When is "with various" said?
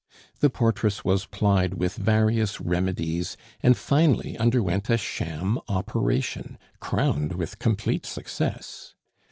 1.75-2.59